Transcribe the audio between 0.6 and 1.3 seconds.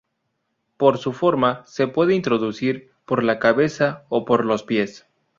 Por su